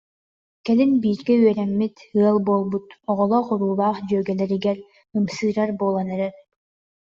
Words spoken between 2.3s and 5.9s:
буолбут, оҕолоох-уруулаах дьүөгэлэригэр ымсыырар